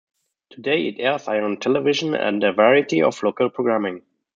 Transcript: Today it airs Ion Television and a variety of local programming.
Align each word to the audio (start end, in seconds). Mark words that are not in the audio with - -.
Today 0.49 0.87
it 0.87 0.99
airs 0.99 1.27
Ion 1.27 1.57
Television 1.57 2.15
and 2.15 2.43
a 2.43 2.51
variety 2.51 3.03
of 3.03 3.21
local 3.21 3.51
programming. 3.51 4.01